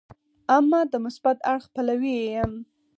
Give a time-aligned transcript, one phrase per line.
[0.57, 2.53] اما د مثبت اړخ پلوی یې یم.